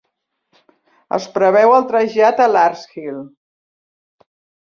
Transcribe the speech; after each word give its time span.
Es 1.17 1.25
preveu 1.35 1.75
el 1.75 1.85
trasllat 1.91 2.41
a 2.45 2.49
Larkhill. 2.53 3.19